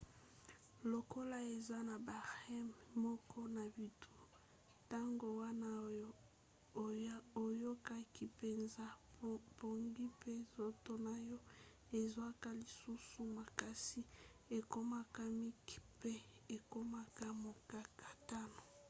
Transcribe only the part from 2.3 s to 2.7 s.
rem